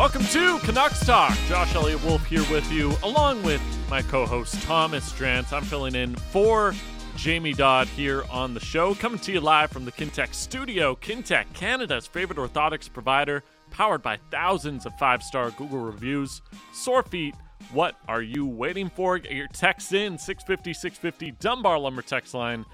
[0.00, 1.36] Welcome to Canucks Talk.
[1.46, 3.60] Josh Elliott Wolfe here with you, along with
[3.90, 5.52] my co host Thomas Drance.
[5.52, 6.72] I'm filling in for
[7.16, 10.94] Jamie Dodd here on the show, coming to you live from the Kintec studio.
[10.94, 16.40] Kintec, Canada's favorite orthotics provider, powered by thousands of five star Google reviews.
[16.72, 17.34] Sore feet,
[17.70, 19.18] what are you waiting for?
[19.18, 22.64] Get your text in 650 650 Dunbar Lumber text line.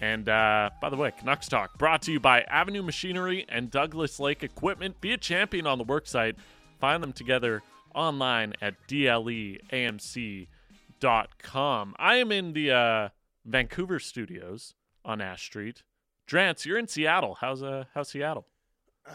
[0.00, 4.18] And uh, by the way, Canucks Talk brought to you by Avenue Machinery and Douglas
[4.18, 4.98] Lake Equipment.
[5.02, 6.36] Be a champion on the worksite.
[6.80, 7.62] Find them together
[7.94, 9.60] online at dleamc.com.
[11.98, 13.08] I am in the uh,
[13.44, 15.82] Vancouver studios on Ash Street.
[16.26, 17.36] Drance, you're in Seattle.
[17.40, 18.46] How's uh how's Seattle?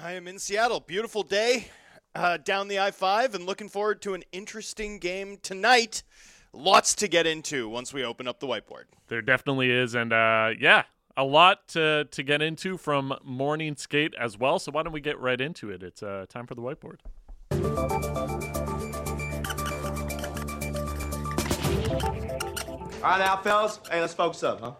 [0.03, 0.79] I am in Seattle.
[0.81, 1.69] Beautiful day
[2.13, 6.03] uh, down the I 5 and looking forward to an interesting game tonight.
[6.53, 8.85] Lots to get into once we open up the whiteboard.
[9.07, 10.83] There definitely is, and uh, yeah,
[11.17, 14.59] a lot to to get into from morning skate as well.
[14.59, 15.81] So why don't we get right into it?
[15.83, 16.97] It's uh, time for the whiteboard.
[23.05, 23.79] All right, now, fellas.
[23.91, 24.71] Hey, let's focus up, huh?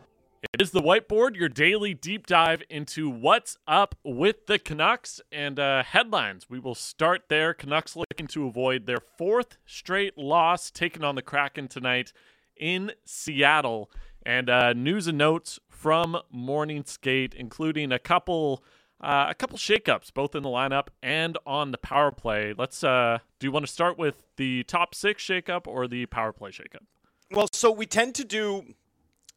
[0.53, 5.59] It is the whiteboard, your daily deep dive into what's up with the Canucks and
[5.59, 6.49] uh, headlines.
[6.49, 7.53] We will start there.
[7.53, 12.13] Canucks looking to avoid their fourth straight loss, taking on the Kraken tonight
[12.55, 13.91] in Seattle.
[14.25, 18.63] And uh, news and notes from Morning Skate, including a couple.
[19.01, 22.53] Uh, a couple shakeups, both in the lineup and on the power play.
[22.57, 22.83] Let's.
[22.83, 26.51] Uh, do you want to start with the top six shakeup or the power play
[26.51, 26.85] shakeup?
[27.31, 28.73] Well, so we tend to do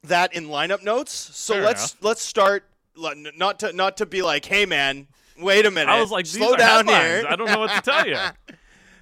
[0.04, 1.12] that in lineup notes.
[1.12, 2.04] So Fair let's enough.
[2.04, 2.64] let's start
[2.96, 5.90] not to not to be like, hey man, wait a minute.
[5.90, 7.04] I was like, slow down headlines.
[7.04, 7.26] here.
[7.28, 8.16] I don't know what to tell you.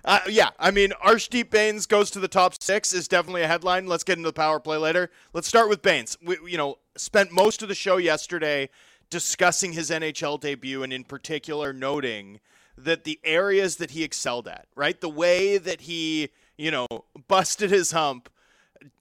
[0.07, 3.89] Uh, yeah, I mean, Arshdeep Bains goes to the top six is definitely a headline.
[3.89, 5.11] Let's get into the power play later.
[5.33, 6.17] Let's start with Bains.
[6.23, 8.71] We, you know, spent most of the show yesterday
[9.11, 12.41] discussing his NHL debut and in particular noting
[12.79, 15.01] that the areas that he excelled at, right?
[15.01, 16.87] The way that he, you know,
[17.29, 18.29] busted his hump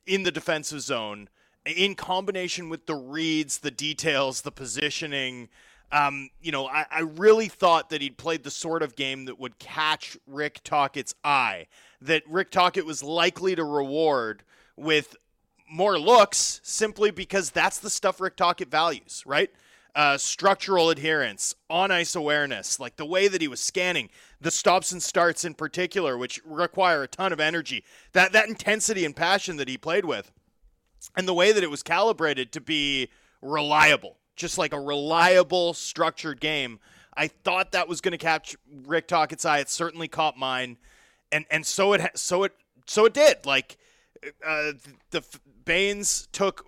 [0.05, 1.29] in the defensive zone
[1.65, 5.49] in combination with the reads, the details, the positioning.
[5.91, 9.39] Um, you know, I, I really thought that he'd played the sort of game that
[9.39, 11.67] would catch Rick Tocchet's eye,
[12.01, 14.43] that Rick Tocchet was likely to reward
[14.75, 15.15] with
[15.69, 19.51] more looks simply because that's the stuff Rick Tocchet values, right?
[19.95, 24.09] Uh, structural adherence, on ice awareness, like the way that he was scanning,
[24.41, 29.05] the stops and starts in particular, which require a ton of energy, that that intensity
[29.05, 30.33] and passion that he played with,
[31.15, 33.07] and the way that it was calibrated to be
[33.41, 36.77] reliable, just like a reliable, structured game.
[37.15, 39.59] I thought that was going to catch Rick Tocchet's eye.
[39.59, 40.77] It certainly caught mine,
[41.31, 42.51] and and so it so it
[42.85, 43.45] so it did.
[43.45, 43.77] Like
[44.45, 44.73] uh,
[45.11, 46.65] the f- Bains took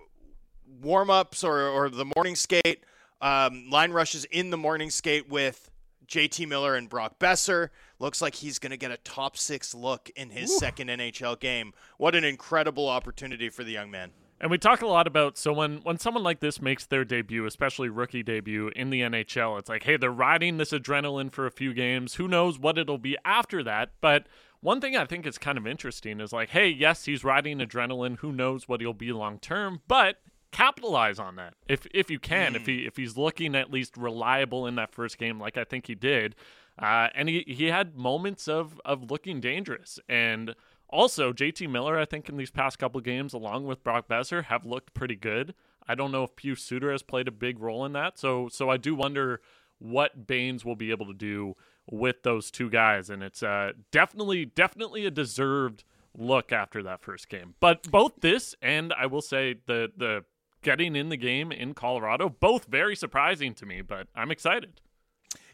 [0.81, 2.85] warm ups or or the morning skate
[3.21, 5.69] um, line rushes in the morning skate with
[6.07, 7.69] JT Miller and Brock Boeser.
[7.99, 11.73] Looks like he's going to get a top six look in his second NHL game.
[11.97, 14.11] What an incredible opportunity for the young man.
[14.39, 17.45] And we talk a lot about so when when someone like this makes their debut,
[17.45, 21.51] especially rookie debut in the NHL, it's like, hey, they're riding this adrenaline for a
[21.51, 22.15] few games.
[22.15, 23.93] Who knows what it'll be after that?
[23.99, 24.27] But
[24.61, 28.17] one thing I think is kind of interesting is like, hey, yes, he's riding adrenaline.
[28.19, 29.81] Who knows what he'll be long term?
[29.87, 30.17] But
[30.51, 32.55] capitalize on that if if you can.
[32.55, 35.87] If he if he's looking at least reliable in that first game, like I think
[35.87, 36.35] he did,
[36.79, 40.55] uh, and he he had moments of of looking dangerous and.
[40.89, 44.65] Also, JT Miller, I think in these past couple games, along with Brock Boeser, have
[44.65, 45.53] looked pretty good.
[45.85, 48.69] I don't know if Pius Suter has played a big role in that, so so
[48.69, 49.41] I do wonder
[49.79, 51.55] what Bains will be able to do
[51.89, 55.83] with those two guys, and it's uh, definitely definitely a deserved
[56.17, 57.55] look after that first game.
[57.59, 60.25] But both this and I will say the the
[60.67, 64.81] getting in the game in Colorado, both very surprising to me, but I'm excited.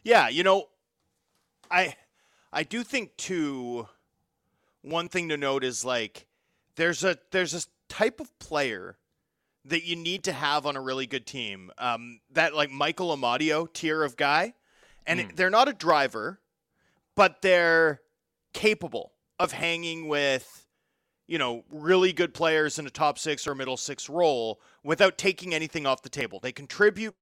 [0.03, 0.69] Yeah, you know,
[1.69, 1.96] I
[2.51, 3.88] I do think too.
[4.81, 6.25] One thing to note is like
[6.78, 8.97] there's a there's a type of player
[9.66, 11.70] that you need to have on a really good team.
[11.78, 14.55] Um, that like Michael Amadio tier of guy,
[15.05, 16.41] and it- they're not a driver,
[17.16, 18.02] but they're
[18.52, 20.66] capable of hanging with
[21.28, 25.53] you know really good players in a top six or middle six role without taking
[25.53, 26.40] anything off the table.
[26.40, 27.16] They contribute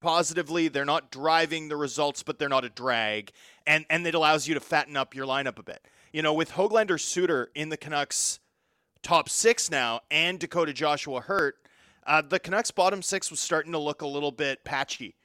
[0.00, 0.68] positively.
[0.68, 3.32] They're not driving the results, but they're not a drag,
[3.66, 5.86] and and it allows you to fatten up your lineup a bit.
[6.12, 8.38] You know, with Hoglander Suter in the Canucks
[9.02, 11.56] top six now, and Dakota Joshua hurt,
[12.06, 15.16] uh, the Canucks bottom six was starting to look a little bit patchy.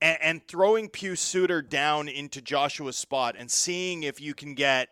[0.00, 4.88] And, and throwing Pius Suter down into Joshua's spot and seeing if you can get,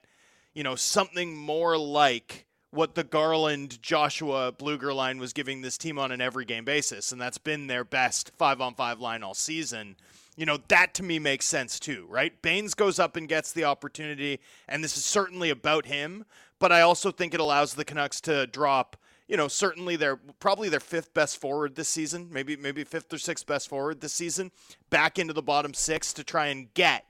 [0.55, 5.99] you know, something more like what the Garland Joshua Blueger line was giving this team
[5.99, 9.35] on an every game basis, and that's been their best five on five line all
[9.35, 9.97] season.
[10.37, 12.41] you know, that to me makes sense too, right?
[12.41, 16.25] Bains goes up and gets the opportunity, and this is certainly about him,
[16.59, 18.97] but I also think it allows the Canucks to drop,
[19.29, 23.19] you know, certainly their probably their fifth best forward this season, maybe maybe fifth or
[23.19, 24.51] sixth best forward this season,
[24.89, 27.05] back into the bottom six to try and get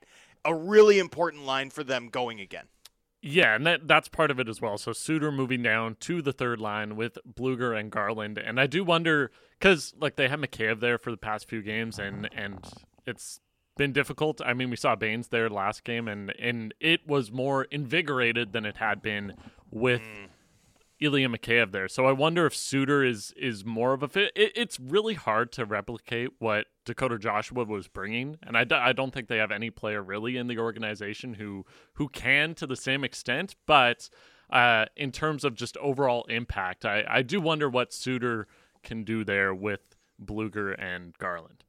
[0.45, 2.67] a really important line for them going again.
[3.25, 4.77] Yeah, and that that's part of it as well.
[4.77, 8.83] So Suter moving down to the third line with Blueger and Garland, and I do
[8.83, 12.59] wonder because like they have Mikheyev there for the past few games, and and
[13.07, 13.39] it's
[13.77, 14.41] been difficult.
[14.45, 18.67] I mean, we saw Bains there last game, and and it was more invigorated than
[18.67, 19.35] it had been
[19.71, 20.03] with.
[20.03, 20.29] Mm.
[21.01, 21.89] Ilya Mikheyev there.
[21.89, 24.31] So I wonder if Suter is is more of a fit.
[24.37, 28.93] It, it's really hard to replicate what Dakota Joshua was bringing, and I, d- I
[28.93, 31.65] don't think they have any player really in the organization who
[31.95, 33.55] who can to the same extent.
[33.67, 34.09] But
[34.51, 38.47] uh, in terms of just overall impact, I, I do wonder what Suter
[38.83, 39.81] can do there with
[40.23, 41.65] Blueger and Garland.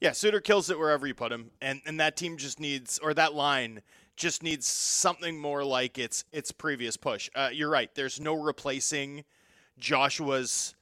[0.00, 3.14] Yeah, Suter kills it wherever you put him, and and that team just needs or
[3.14, 3.82] that line
[4.16, 7.30] just needs something more like its its previous push.
[7.34, 7.94] Uh, you're right.
[7.94, 9.24] There's no replacing
[9.78, 10.74] Joshua's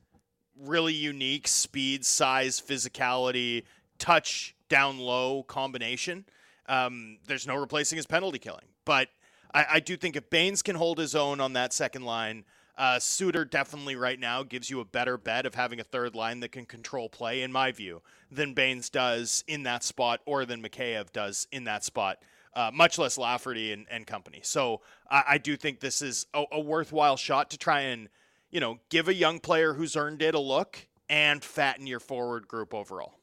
[0.61, 3.65] really unique speed, size, physicality,
[3.99, 6.25] touch down low combination.
[6.67, 9.09] Um, there's no replacing his penalty killing, but
[9.53, 12.45] I, I do think if Bains can hold his own on that second line
[12.81, 16.41] uh, Suter definitely right now gives you a better bet of having a third line
[16.41, 20.63] that can control play, in my view, than Bains does in that spot or than
[20.63, 22.23] Mikheyev does in that spot.
[22.55, 24.41] Uh, much less Lafferty and, and company.
[24.43, 24.81] So
[25.11, 28.09] I, I, do think this is a, a, worthwhile shot to try and,
[28.51, 32.49] you know, give a young player who's earned it a look and fatten your forward
[32.49, 33.15] group overall.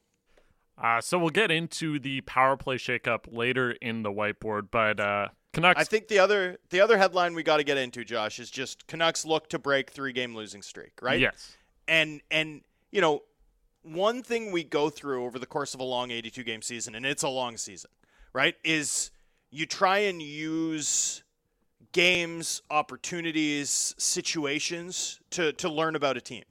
[0.81, 5.27] Uh, so we'll get into the power play shakeup later in the whiteboard, but uh,
[5.53, 5.81] Canucks.
[5.81, 8.85] I think the other the other headline we got to get into, Josh, is just
[8.85, 11.19] Canucks look to break three game losing streak, right?
[11.19, 11.57] Yes.
[11.87, 13.23] And and you know,
[13.81, 17.07] one thing we go through over the course of a long 82 game season, and
[17.07, 17.89] it's a long season,
[18.33, 18.55] right?
[18.63, 19.09] Is
[19.49, 21.23] you try and use
[21.91, 26.43] games, opportunities, situations to to learn about a team.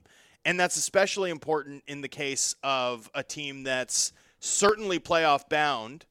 [0.45, 6.05] And that's especially important in the case of a team that's certainly playoff bound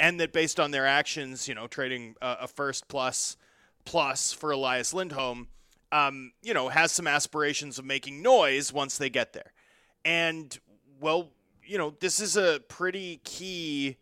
[0.00, 3.36] and that based on their actions, you know, trading a, a first plus
[3.84, 5.48] plus for Elias Lindholm,
[5.90, 9.52] um, you know, has some aspirations of making noise once they get there.
[10.04, 10.58] And
[11.00, 11.30] well,
[11.64, 13.96] you know, this is a pretty key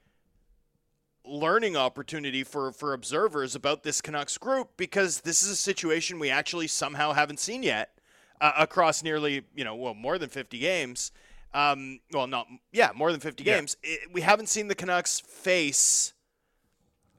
[1.25, 6.31] learning opportunity for for observers about this Canucks group because this is a situation we
[6.31, 7.99] actually somehow haven't seen yet
[8.41, 11.13] uh, across nearly, you know, well, more than 50 games.
[11.53, 13.77] Um, well, not yeah, more than 50 games.
[13.83, 13.91] Yeah.
[13.91, 16.15] It, we haven't seen the Canucks face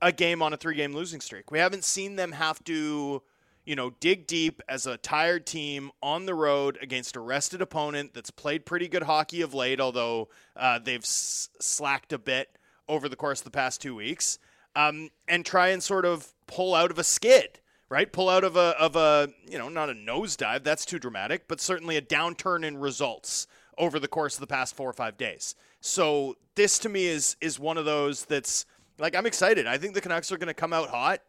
[0.02, 1.52] a game on a three-game losing streak.
[1.52, 3.22] We haven't seen them have to,
[3.66, 8.14] you know, dig deep as a tired team on the road against a rested opponent
[8.14, 12.58] that's played pretty good hockey of late, although uh, they've s- slacked a bit
[12.92, 14.38] over the course of the past two weeks,
[14.76, 17.60] um, and try and sort of pull out of a skid
[17.92, 18.14] right?
[18.14, 21.60] Pull out of a of a you know not a nosedive that's too dramatic, but
[21.60, 23.48] certainly a downturn in results
[23.78, 25.56] over the course of the past four or five days.
[25.82, 28.66] So this to me is is one of those that's
[28.98, 29.68] like I'm excited.
[29.68, 31.22] I think the Canucks are going to come out hot.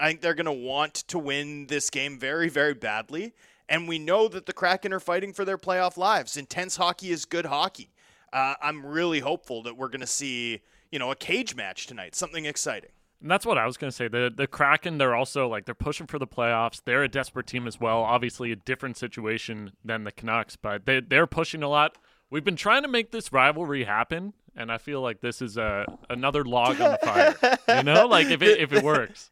[0.00, 3.34] I think they're going to want to win this game very very badly.
[3.68, 6.36] And we know that the Kraken are fighting for their playoff lives.
[6.36, 7.90] Intense hockey is good hockey.
[8.32, 10.60] Uh, I'm really hopeful that we're going to see,
[10.96, 12.88] you know, a cage match tonight, something exciting.
[13.20, 14.08] And that's what I was going to say.
[14.08, 16.80] The the Kraken, they're also like they're pushing for the playoffs.
[16.82, 17.98] They're a desperate team as well.
[17.98, 21.98] Obviously, a different situation than the Canucks, but they they're pushing a lot.
[22.30, 25.84] We've been trying to make this rivalry happen, and I feel like this is a
[26.08, 27.58] another log on the fire.
[27.76, 29.30] you know, like if it if it works,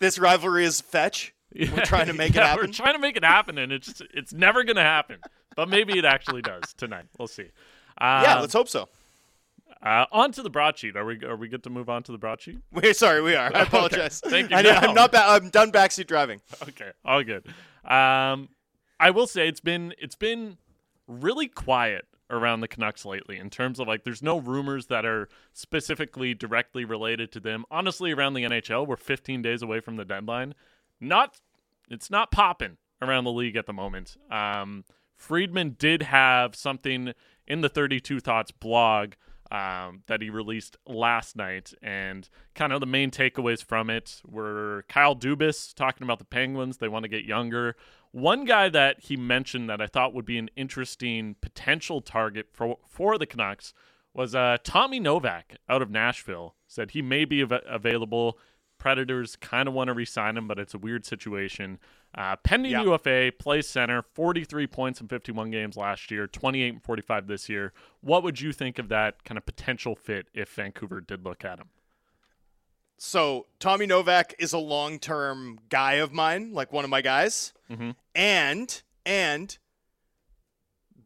[0.00, 1.32] this rivalry is fetch.
[1.52, 2.66] Yeah, we're trying to make yeah, it happen.
[2.66, 5.18] We're trying to make it happen, and it's it's never going to happen.
[5.54, 7.04] But maybe it actually does tonight.
[7.16, 7.50] We'll see.
[8.00, 8.88] yeah, um, let's hope so.
[9.84, 10.96] Uh, on to the broadsheet.
[10.96, 12.58] Are we are we good to move on to the broadsheet?
[12.72, 13.54] We're sorry, we are.
[13.54, 14.22] I apologize.
[14.24, 14.30] okay.
[14.48, 14.70] Thank you.
[14.70, 15.12] I, am not.
[15.12, 16.40] Ba- I'm done backseat driving.
[16.62, 17.46] Okay, all good.
[17.84, 18.48] Um,
[18.98, 20.56] I will say it's been it's been
[21.06, 25.28] really quiet around the Canucks lately in terms of like there's no rumors that are
[25.52, 27.66] specifically directly related to them.
[27.70, 30.54] Honestly, around the NHL, we're 15 days away from the deadline.
[30.98, 31.38] Not
[31.90, 34.16] it's not popping around the league at the moment.
[34.30, 37.12] Um, Friedman did have something
[37.46, 39.12] in the 32 Thoughts blog
[39.54, 41.72] um, that he released last night.
[41.80, 46.78] And kind of the main takeaways from it were Kyle Dubas talking about the Penguins.
[46.78, 47.76] They want to get younger.
[48.10, 52.78] One guy that he mentioned that I thought would be an interesting potential target for,
[52.88, 53.72] for the Canucks
[54.12, 56.56] was uh, Tommy Novak out of Nashville.
[56.66, 58.38] Said he may be av- available.
[58.78, 61.78] Predators kind of want to re sign him, but it's a weird situation.
[62.16, 62.82] Uh, pending Yeah.
[62.84, 67.72] UFA, plays center, 43 points in 51 games last year, 28 and 45 this year.
[68.02, 71.58] What would you think of that kind of potential fit if Vancouver did look at
[71.58, 71.70] him?
[72.96, 77.96] So Tommy Novak is a long-term guy of mine, like one of my guys, Mhm.
[78.14, 79.58] and and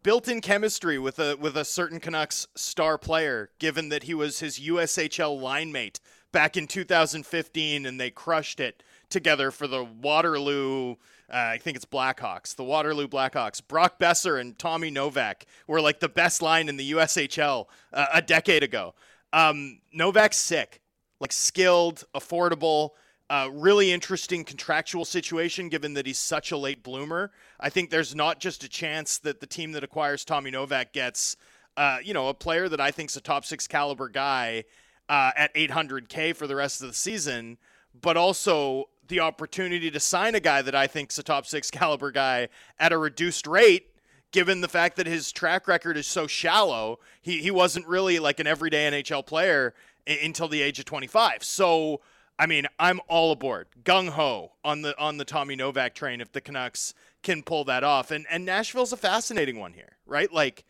[0.03, 4.59] built-in chemistry with a with a certain Canucks star player, given that he was his
[4.61, 6.01] USHL line mate
[6.31, 10.93] back in 2015, and they crushed it together for the Waterloo.
[11.31, 13.61] Uh, I think it's Blackhawks, the Waterloo Blackhawks.
[13.67, 18.23] Brock Boeser and Tommy Novak were like the best line in the USHL uh, a
[18.23, 18.95] decade ago.
[19.33, 20.81] Um, Novak's sick
[21.21, 22.91] like skilled, affordable,
[23.31, 27.31] uh, really interesting contractual situation given that he's such a late bloomer.
[27.61, 31.37] I think there's not just a chance that the team that acquires Tommy Novak gets,
[31.77, 34.65] uh, you know, a player that I think's a top six caliber guy
[35.09, 37.59] uh, at 800K for the rest of the season,
[38.01, 42.11] but also the opportunity to sign a guy that I think's a top six caliber
[42.11, 42.49] guy
[42.79, 43.91] at a reduced rate
[44.31, 48.41] given the fact that his track record is so shallow, he, he wasn't really like
[48.41, 49.75] an everyday NHL player
[50.07, 51.43] I- until the age of 25.
[51.43, 52.01] So,
[52.39, 56.33] I mean, I'm all aboard, gung ho on the on the Tommy Novak train if
[56.33, 58.11] the Canucks can pull that off.
[58.11, 60.33] And and Nashville's a fascinating one here, right?
[60.33, 60.65] Like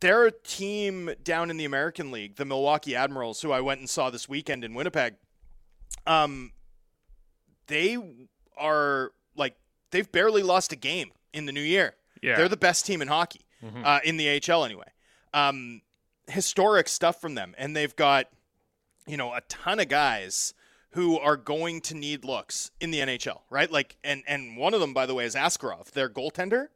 [0.00, 3.90] they're a team down in the American League, the Milwaukee Admirals, who I went and
[3.90, 5.14] saw this weekend in Winnipeg.
[6.06, 6.52] Um,
[7.68, 7.96] they
[8.56, 9.56] are like
[9.90, 11.94] they've barely lost a game in the new year.
[12.22, 12.36] Yeah.
[12.36, 13.42] They're the best team in hockey,
[13.84, 14.88] uh, in the AHL anyway.
[15.32, 15.82] Um,
[16.26, 18.26] historic stuff from them, and they've got
[19.06, 20.52] you know a ton of guys
[20.92, 23.70] who are going to need looks in the NHL, right?
[23.70, 26.68] Like, and and one of them, by the way, is Askarov, their goaltender,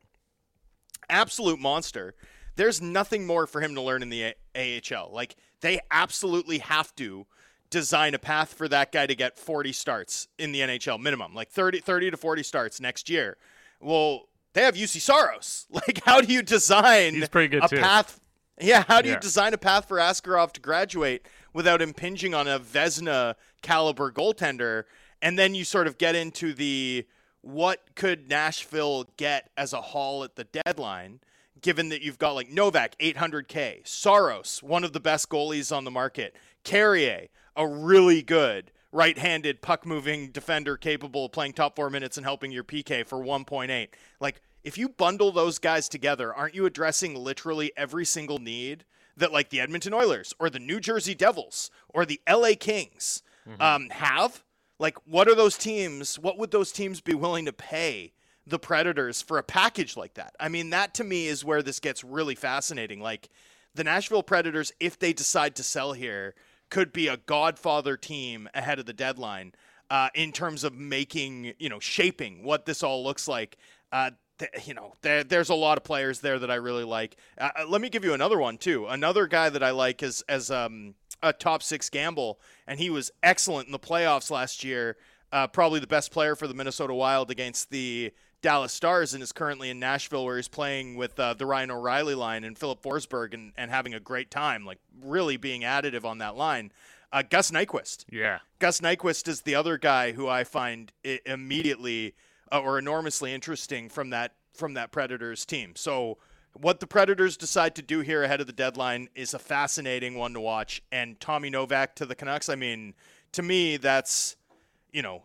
[1.09, 2.15] absolute monster.
[2.57, 5.11] There's nothing more for him to learn in the A- AHL.
[5.13, 7.27] Like, they absolutely have to
[7.73, 11.51] design a path for that guy to get 40 starts in the NHL minimum, like
[11.51, 13.37] 30, 30 to 40 starts next year.
[13.81, 15.67] Well, they have Juuse Saros.
[15.73, 17.79] Like, how do you design He's pretty good a too.
[17.79, 18.21] path?
[18.61, 22.61] Yeah, how do you design a path for Askarov to graduate without impinging on a
[22.61, 24.85] Vezina caliber goaltender?
[25.23, 27.07] And then you sort of get into the
[27.41, 31.21] what could Nashville get as a haul at the deadline,
[31.61, 35.91] given that you've got like Novak, 800K, Saros, one of the best goalies on the
[35.91, 41.91] market, Carrier, a really good right handed puck moving defender capable of playing top four
[41.91, 43.89] minutes and helping your PK for 1.8.
[44.21, 48.85] Like, if you bundle those guys together, aren't you addressing literally every single need
[49.17, 53.23] that like the Edmonton Oilers or the New Jersey Devils or the LA Kings
[53.59, 54.45] um, have?
[54.79, 56.19] Like, what are those teams?
[56.19, 58.13] What would those teams be willing to pay
[58.47, 60.35] the Predators for a package like that?
[60.39, 63.01] I mean, that to me is where this gets really fascinating.
[63.01, 63.31] Like,
[63.75, 66.35] the Nashville Predators, if they decide to sell here,
[66.73, 69.53] could be a godfather team ahead of the deadline
[69.91, 73.59] uh, in terms of making, you know, shaping what this all looks like.
[73.93, 77.19] Uh, th- you know, there, there's a lot of players there that I really like.
[77.37, 78.87] Uh, uh, let me give you another one too.
[78.87, 83.11] Another guy that I like is as um, a top six gamble, and he was
[83.23, 84.97] excellent in the playoffs last year.
[85.31, 89.33] Uh, probably the best player for the Minnesota Wild against the Dallas Stars, and is
[89.33, 93.33] currently in Nashville where he's playing with uh, the Ryan O'Reilly line and Filip Forsberg
[93.33, 96.73] and, and having a great time, like really being additive on that line.
[97.13, 98.05] Uh, Gus Nyquist.
[98.11, 98.41] Yeah.
[98.59, 100.93] Gus Nyquist is the other guy who I find
[101.25, 102.15] immediately
[102.51, 105.73] uh, or enormously interesting from that from that Predators team.
[105.77, 106.19] So
[106.55, 110.35] what the Predators decide to do here ahead of the deadline is a fascinating one
[110.35, 110.83] to watch.
[110.93, 112.95] And Tommy Novak to the Canucks, I mean,
[113.33, 114.37] to me, that's
[114.93, 115.23] you know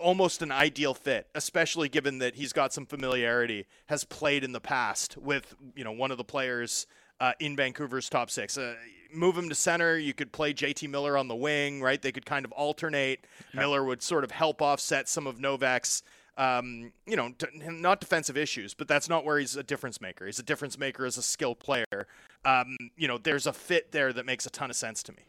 [0.00, 4.60] almost an ideal fit, especially given that he's got some familiarity, has played in the
[4.60, 6.86] past with you know one of the players
[7.20, 8.56] uh, in Vancouver's top six.
[8.56, 8.74] Uh,
[9.12, 9.98] move him to center.
[9.98, 12.00] You could play JT Miller on the wing, right?
[12.00, 13.24] They could kind of alternate.
[13.54, 16.02] Miller would sort of help offset some of Novak's.
[16.36, 20.24] Um, you know, d- not defensive issues, but that's not where he's a difference maker.
[20.24, 22.06] He's a difference maker as a skilled player.
[22.44, 25.24] Um, you know, there's a fit there that makes a ton of sense to me.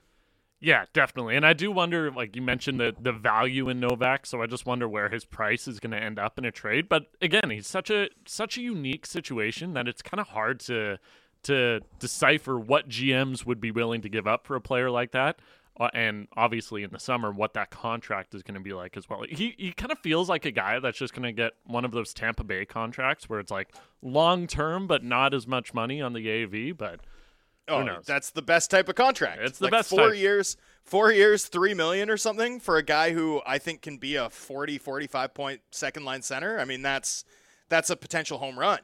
[0.62, 1.38] Yeah, definitely.
[1.38, 4.25] And I do wonder, like you mentioned, the the value in Novak.
[4.25, 6.89] So I just wonder where his price is going to end up in a trade.
[6.89, 10.98] But again, he's such a such a unique situation that it's kind of hard to
[11.44, 15.39] to decipher what GMs would be willing to give up for a player like that.
[15.80, 19.10] Uh, and obviously, in the summer, what that contract is going to be like as
[19.10, 19.24] well.
[19.30, 21.92] He he kind of feels like a guy that's just going to get one of
[21.92, 26.12] those Tampa Bay contracts where it's like long term, but not as much money on
[26.12, 27.00] the AV, But
[27.70, 29.42] Oh, that's the best type of contract.
[29.42, 30.18] It's the like best four type.
[30.18, 34.16] years, four years, three million or something for a guy who I think can be
[34.16, 36.60] a 40, 45 point second line center.
[36.60, 37.26] I mean, that's
[37.70, 38.80] that's a potential home run.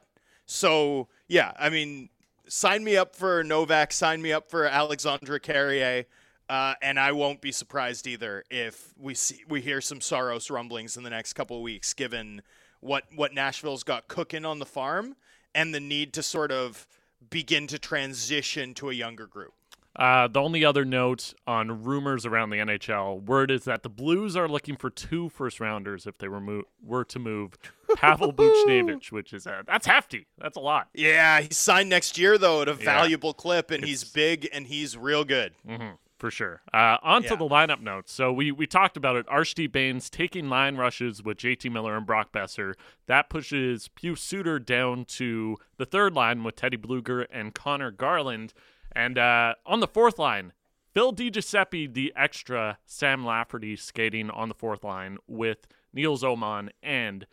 [0.46, 2.08] So yeah, I mean,
[2.48, 3.92] sign me up for Novak.
[3.92, 6.04] Sign me up for Alexandre Carrier.
[6.48, 10.96] Uh, and I won't be surprised either if we see we hear some Saros rumblings
[10.96, 12.40] in the next couple of weeks, given
[12.80, 15.16] what what Nashville's got cooking on the farm
[15.56, 16.86] and the need to sort of
[17.30, 19.52] begin to transition to a younger group.
[19.94, 24.36] Uh, the only other note on rumors around the NHL word is that the Blues
[24.36, 27.54] are looking for two first rounders if they were mo- were to move
[27.96, 30.26] Pavel Buchnevich, which is uh, that's hefty.
[30.36, 30.88] That's a lot.
[30.92, 32.84] Yeah, he's signed next year though at a Yeah.
[32.84, 35.54] valuable clip, and he's big and he's real good.
[35.66, 36.62] hmm for sure.
[36.72, 37.36] Uh, on to Yeah.
[37.36, 38.12] the lineup notes.
[38.12, 39.26] So we we talked about it.
[39.28, 42.74] Archie Bains taking line rushes with JT Miller and Brock Boeser.
[43.06, 48.52] That pushes Pius Suter down to the third line with Teddy Blueger and Connor Garland.
[48.92, 50.52] And uh, on the fourth line,
[50.94, 57.26] Phil DiGiuseppe, the extra Sam Lafferty skating on the fourth line with Nils Aman and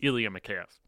[0.00, 0.78] Ilya Mikheyev.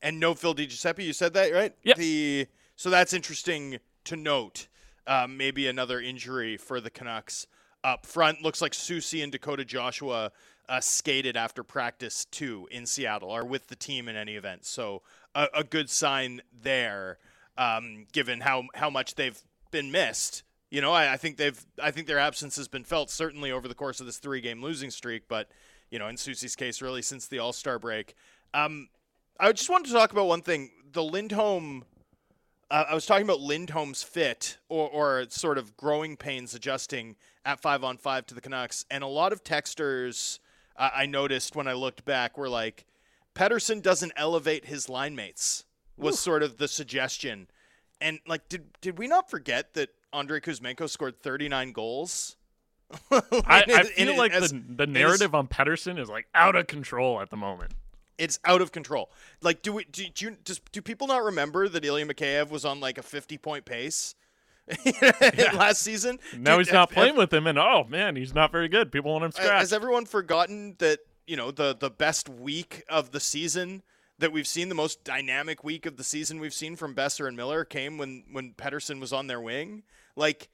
[0.00, 1.74] And no Phil DiGiuseppe, you said that right?
[1.82, 1.96] Yep.
[1.98, 4.68] The so that's interesting to note.
[5.06, 7.46] Um, maybe another injury for the Canucks
[7.84, 8.42] up front.
[8.42, 10.32] Looks like Soucy and Dakota Joshua
[10.68, 14.64] uh, skated after practice too in Seattle, or with the team in any event.
[14.64, 15.02] So
[15.34, 17.18] a, a good sign there,
[17.56, 20.42] um, given how how much they've been missed.
[20.70, 23.68] You know, I, I think they've I think their absence has been felt certainly over
[23.68, 25.48] the course of this three game losing streak, but
[25.90, 28.14] you know, in Soucy's case, really since the All Star break.
[28.52, 28.88] Um,
[29.38, 30.70] I just wanted to talk about one thing.
[30.92, 31.84] The Lindholm.
[32.70, 37.60] Uh, I was talking about Lindholm's fit or, or sort of growing pains adjusting at
[37.60, 40.40] five on five to the Canucks, and a lot of texters
[40.76, 42.84] uh, I noticed when I looked back were like,
[43.34, 45.64] Pettersson doesn't elevate his line mates
[45.96, 47.48] was sort of the suggestion,
[48.00, 52.36] and like, did did we not forget that Andrei Kuzmenko scored 39 goals?
[53.10, 57.20] I, I feel like as- the, the narrative on Pettersson is like out of control
[57.20, 57.72] at the moment.
[58.18, 59.10] It's out of control.
[59.42, 62.64] Like, do we do, do you does, do people not remember that Ilya Mikheyev was
[62.64, 64.14] on like a fifty point pace
[65.54, 66.18] last season?
[66.36, 68.90] Now Dude, he's not have- playing with him, and oh man, he's not very good.
[68.92, 69.60] People want him uh, scratched.
[69.60, 73.82] Has everyone forgotten that you know the the best week of the season
[74.18, 77.36] that we've seen, the most dynamic week of the season we've seen from Boeser and
[77.36, 79.82] Miller came when when Pettersson was on their wing?
[80.16, 80.48] Like.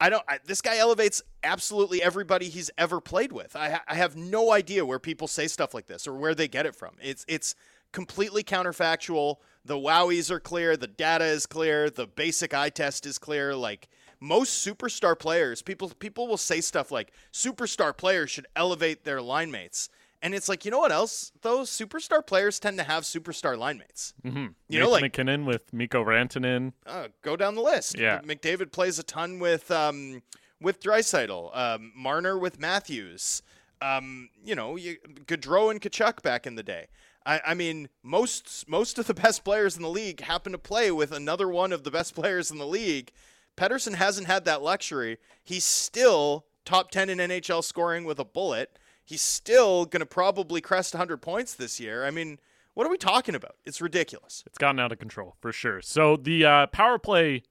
[0.00, 0.22] I don't.
[0.28, 3.56] I, this guy elevates absolutely everybody he's ever played with.
[3.56, 6.48] I, ha- I have no idea where people say stuff like this or where they
[6.48, 6.96] get it from.
[7.00, 7.54] It's it's
[7.92, 9.36] completely counterfactual.
[9.64, 10.76] The WOWYs are clear.
[10.76, 11.88] The data is clear.
[11.88, 13.54] The basic eye test is clear.
[13.56, 13.88] Like
[14.20, 19.50] most superstar players, people people will say stuff like superstar players should elevate their line
[19.50, 19.88] mates.
[20.26, 21.30] And it's like, you know what else?
[21.42, 24.12] Those superstar players tend to have superstar line mates.
[24.24, 24.46] mm-hmm.
[24.68, 26.72] You know, like MacKinnon with Mikko Rantanen.
[26.84, 27.96] uh, go down the list.
[27.96, 28.20] Yeah.
[28.22, 30.24] McDavid plays a ton with um,
[30.60, 33.40] with Draisaitl, um, Marner with Matthews.
[33.80, 36.88] Um, you know, you, Gaudreau and Tkachuk back in the day.
[37.24, 40.90] I, I mean, most most of the best players in the league happen to play
[40.90, 43.12] with another one of the best players in the league.
[43.56, 45.18] Pettersson hasn't had that luxury.
[45.44, 48.76] He's still top ten in NHL scoring with a bullet.
[49.06, 52.04] He's still going to probably crest 100 points this year.
[52.04, 52.40] I mean,
[52.74, 53.54] what are we talking about?
[53.64, 54.42] It's ridiculous.
[54.46, 55.80] It's gotten out of control for sure.
[55.80, 57.44] So the uh, power play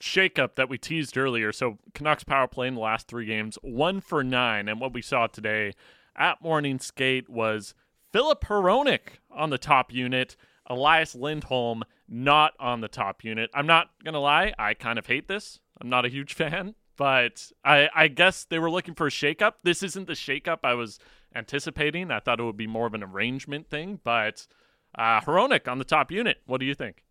[0.00, 1.50] shakeup that we teased earlier.
[1.50, 5.02] So Canucks power play in the last three games, one for nine, and what we
[5.02, 5.72] saw today
[6.14, 7.74] at morning skate was
[8.12, 10.36] Filip Hronek on the top unit.
[10.66, 13.50] Elias Lindholm not on the top unit.
[13.54, 15.60] I'm not gonna lie, I kind of hate this.
[15.80, 19.54] I'm not a huge fan, but I, I guess they were looking for a shakeup.
[19.62, 20.98] This isn't the shakeup I was
[21.34, 22.10] anticipating.
[22.10, 24.46] I thought it would be more of an arrangement thing, but
[24.94, 26.38] uh, Hronek on the top unit.
[26.44, 27.04] What do you think?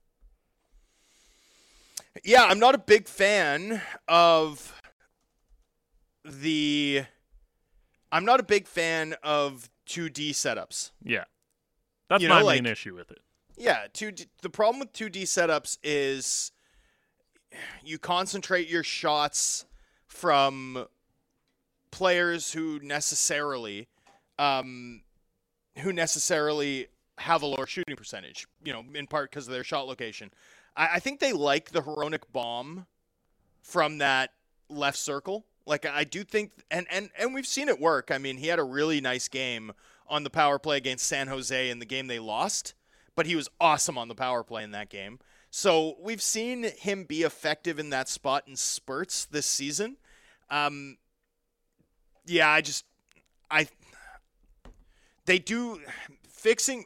[2.23, 4.80] Yeah, I'm not a big fan of
[6.23, 7.04] the.
[8.12, 10.91] I'm not a big fan of 2D setups.
[11.04, 11.26] Yeah,
[12.10, 13.19] that's You my know, main like- issue with it.
[13.60, 16.52] Yeah, 2D, the problem with 2D setups is
[17.84, 19.65] you concentrate your shots
[20.08, 20.88] from
[21.91, 23.88] players who necessarily
[24.39, 25.02] um,
[25.80, 29.88] who necessarily have a lower shooting percentage, you know, in part because of their shot
[29.88, 30.32] location.
[30.76, 32.86] I, I think they like the Hronek bomb
[33.62, 34.32] from that
[34.70, 35.46] left circle.
[35.65, 38.10] Like I do think and, and and we've seen it work.
[38.12, 39.74] I mean, he had a really nice game
[40.08, 42.74] on the power play against San Jose in the game they lost,
[43.15, 45.20] but he was awesome on the power play in that game.
[45.58, 49.98] So we've seen him be effective in that spot in spurts this season.
[50.52, 50.98] Um,
[52.28, 52.86] yeah, I just
[53.50, 53.67] I
[55.26, 55.82] they do
[56.30, 56.86] fixing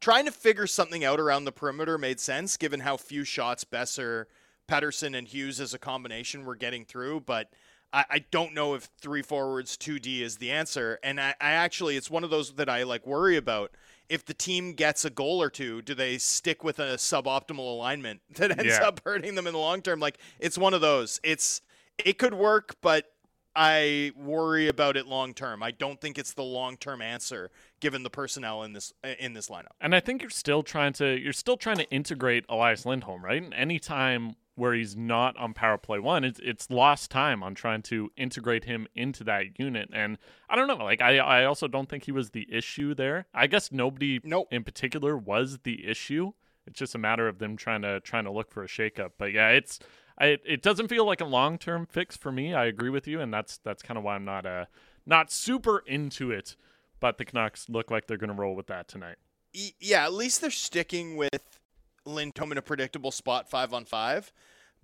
[0.00, 4.24] trying to figure something out around the perimeter made sense given how few shots Boeser,
[4.66, 7.50] Pettersson, and Hughes as a combination were getting through, but
[7.92, 10.98] I, I don't know if three forwards, two D is the answer.
[11.02, 13.72] And I, I actually it's one of those that I like worry about.
[14.08, 18.20] If the team gets a goal or two, do they stick with a suboptimal alignment
[18.36, 18.86] that ends Yeah.
[18.88, 20.00] up hurting them in the long term?
[20.00, 21.20] Like it's one of those.
[21.22, 21.62] It's
[22.04, 23.10] it could work, but
[23.56, 25.62] I worry about it long term.
[25.62, 29.48] I don't think it's the long term answer given the personnel in this in this
[29.48, 29.72] lineup.
[29.80, 33.40] And I think you're still trying to you're still trying to integrate Elias Lindholm, right?
[33.42, 37.82] And anytime where he's not on power play one, it's it's lost time on trying
[37.82, 39.90] to integrate him into that unit.
[39.92, 43.26] And I don't know, like I I also don't think he was the issue there.
[43.34, 44.48] I guess nobody nope.
[44.50, 46.32] in particular was the issue.
[46.66, 49.12] It's just a matter of them trying to trying to look for a shakeup.
[49.18, 49.78] But yeah, it's
[50.18, 52.54] I, it doesn't feel like a long term fix for me.
[52.54, 54.66] I agree with you, and that's that's kind of why I'm not uh
[55.04, 56.56] not super into it.
[57.00, 59.16] But the Canucks look like they're going to roll with that tonight.
[59.52, 61.60] Yeah, at least they're sticking with
[62.06, 64.32] Lindholm in a predictable spot five on five.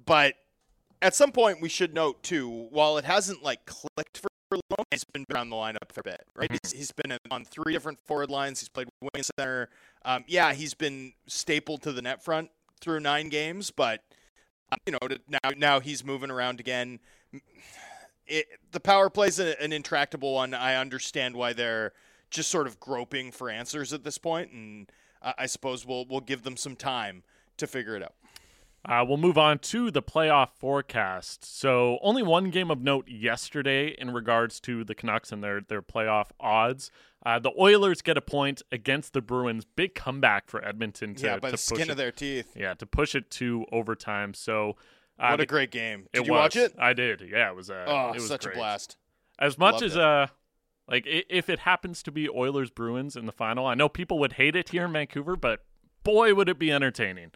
[0.04, 0.34] But
[1.02, 5.04] at some point, we should note too, while it hasn't like clicked for Lindholm, he's
[5.04, 6.48] been around the lineup for a bit, right?
[6.48, 6.58] Mm-hmm.
[6.64, 8.60] He's, he's been on three different forward lines.
[8.60, 9.68] He's played wing center.
[10.04, 14.02] Um, yeah, he's been stapled to the net front through nine games, but
[14.86, 17.00] you know, now now he's moving around again.
[18.26, 20.54] It, the power play is an intractable one.
[20.54, 21.92] I understand why they're
[22.30, 24.90] just sort of groping for answers at this point, and
[25.22, 27.22] I suppose we'll we'll give them some time
[27.58, 28.14] to figure it out.
[28.82, 31.44] Uh, we'll move on to the playoff forecast.
[31.44, 35.82] So, only one game of note yesterday in regards to the Canucks and their their
[35.82, 36.90] playoff odds.
[37.24, 39.66] Uh, the Oilers get a point against the Bruins.
[39.66, 42.56] Big comeback for Edmonton to, yeah, by to the skin it, of their teeth.
[42.56, 44.32] Yeah, to push it to overtime.
[44.32, 44.76] So,
[45.18, 46.06] uh, what a great game!
[46.14, 46.40] Did you was.
[46.40, 46.74] watch it?
[46.78, 47.20] I did.
[47.20, 47.68] Yeah, it was.
[47.68, 48.56] Uh, oh, it was such great.
[48.56, 48.96] a blast.
[49.38, 50.26] As much Loved as uh,
[50.90, 54.34] like if it happens to be Oilers Bruins in the final, I know people would
[54.34, 55.60] hate it here in Vancouver, but
[56.04, 57.30] boy, would it be entertaining.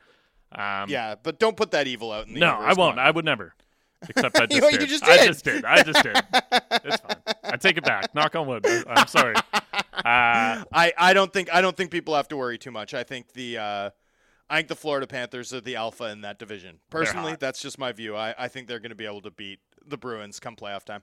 [0.53, 2.51] Um, yeah, but don't put that evil out in the no.
[2.53, 2.99] I won't.
[2.99, 3.07] On.
[3.07, 3.55] I would never.
[4.09, 5.03] Except I just, You- you did.
[5.03, 5.65] I just did.
[5.65, 6.17] I just did.
[6.85, 7.17] It's fine.
[7.45, 8.15] I take it back.
[8.15, 8.67] Knock on wood.
[8.87, 9.35] I'm sorry.
[9.93, 12.95] Uh, I, I don't think I don't think people have to worry too much.
[12.95, 13.91] I think the uh,
[14.51, 16.81] I think the Florida Panthers are the alpha in that division.
[16.91, 18.15] Personally, that's just my view.
[18.17, 21.03] I, I think they're going to be able to beat the Bruins come playoff time.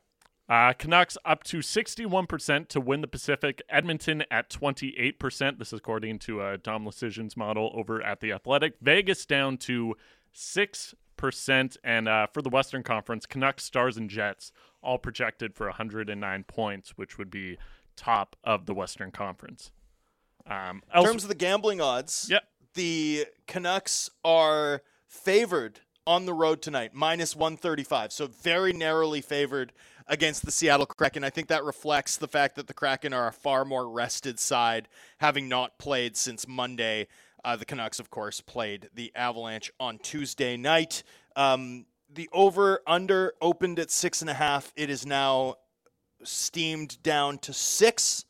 [0.52, 3.62] Uh, Canucks up to 61% to win the Pacific.
[3.70, 5.58] Edmonton at 28%.
[5.58, 8.74] This is according to uh, Dom Decisions model over at the Athletic.
[8.82, 9.96] Vegas down to
[10.36, 11.78] 6%.
[11.86, 14.52] And uh, for the Western Conference, Canucks, Stars, and Jets
[14.84, 17.58] all projected for 109 points, which would be
[17.96, 19.72] top of the Western Conference.
[20.46, 22.44] Um, In terms of the gambling odds, Yep.
[22.74, 28.12] the Canucks are favored on the road tonight, minus 135.
[28.12, 29.72] So very narrowly favored
[30.12, 31.24] against the Seattle Kraken.
[31.24, 34.90] I think that reflects the fact that the Kraken are a far more rested side,
[35.20, 37.08] having not played since Monday.
[37.46, 41.04] Uh, the Canucks, of course, played the Avalanche on Tuesday night.
[41.38, 44.74] Um, the over under opened at six and a half.
[44.76, 45.56] It is now
[46.24, 48.26] steamed down to six.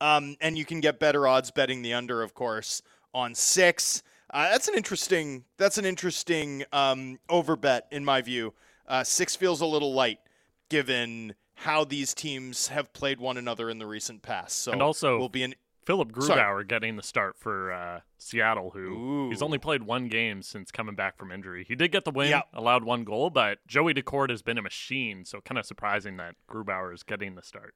[0.00, 2.80] Um, and you can get better odds betting the under, of course,
[3.12, 4.02] on six.
[4.30, 5.44] Uh, that's an interesting.
[5.58, 8.54] That's an interesting um, over bet in my view.
[8.86, 10.20] Uh, six feels a little light
[10.68, 14.58] given how these teams have played one another in the recent past.
[14.62, 15.54] So And also- will be an
[15.86, 16.38] Philip Sorry.
[16.38, 20.94] Grubauer getting the start for uh, Seattle, who he's only played one game since coming
[20.94, 21.64] back from injury.
[21.66, 22.42] He did get the win, Yeah.
[22.52, 26.34] allowed one goal, but Joey Daccord has been a machine, so kind of surprising that
[26.46, 27.74] Grubauer is getting the start.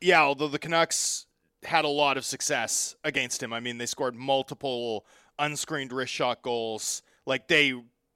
[0.00, 1.26] Yeah, although the Canucks
[1.64, 3.52] had a lot of success against him.
[3.52, 5.04] I mean, they scored multiple
[5.38, 7.02] unscreened wrist shot goals.
[7.26, 7.66] Like they,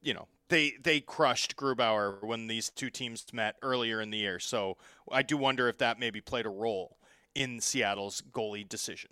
[0.01, 4.39] you know, they they crushed Grubauer when these two teams met earlier in the year.
[4.39, 4.77] So
[5.11, 6.99] I do wonder if that maybe played a role
[7.35, 9.11] in Seattle's goalie decision.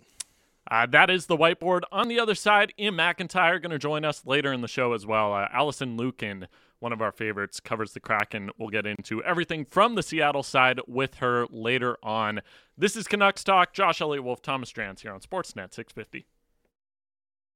[0.69, 1.81] Uh, that is the whiteboard.
[1.91, 5.05] On the other side, Iain MacIntyre going to join us later in the show as
[5.05, 5.33] well.
[5.33, 6.47] Uh, Alison Lukan,
[6.79, 8.49] one of our favorites, covers the Kraken.
[8.57, 12.41] We'll get into everything from the Seattle side with her later on.
[12.77, 13.73] This is Canucks Talk.
[13.73, 16.25] Josh Elliott Wolfe, Thomas Drance here on Sportsnet 650.